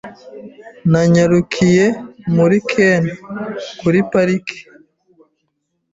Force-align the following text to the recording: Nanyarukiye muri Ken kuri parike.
Nanyarukiye 0.91 1.85
muri 2.35 2.57
Ken 2.71 3.03
kuri 3.79 3.99
parike. 4.11 4.57